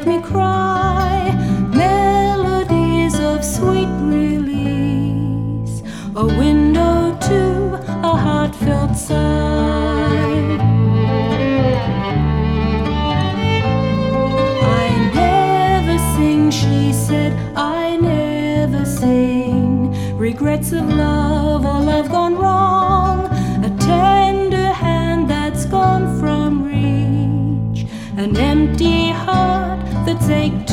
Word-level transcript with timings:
make 0.00 0.22
me 0.22 0.22
cry, 0.22 1.30
melodies 1.74 3.18
of 3.20 3.44
sweet 3.44 3.88
release, 4.00 5.82
a 6.16 6.24
window 6.24 7.16
to 7.20 7.74
a 8.02 8.16
heartfelt 8.16 8.96
sigh. 8.96 9.18
I 14.62 15.10
never 15.14 15.98
sing, 16.16 16.50
she 16.50 16.92
said, 16.92 17.32
I 17.56 17.96
never 17.96 18.84
sing. 18.86 19.94
Regrets 20.16 20.72
of 20.72 20.88
love 20.88 21.66
or 21.66 21.80
love 21.80 22.08
gone 22.10 22.36
wrong, 22.36 23.26
a 23.64 23.76
tender 23.78 24.72
hand 24.72 25.28
that's 25.28 25.66
gone 25.66 26.18
from 26.18 26.64
reach, 26.64 27.86
an 28.16 28.36
empty 28.36 29.10
heart 29.10 29.59
ached 30.12 30.69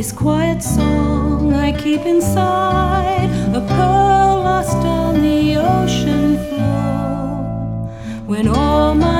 This 0.00 0.12
quiet 0.12 0.62
song 0.62 1.52
I 1.52 1.72
keep 1.72 2.06
inside, 2.06 3.28
a 3.54 3.60
pearl 3.60 4.42
lost 4.48 4.78
on 4.78 5.20
the 5.20 5.56
ocean 5.56 6.38
floor. 6.48 7.36
When 8.24 8.48
all 8.48 8.94
my 8.94 9.19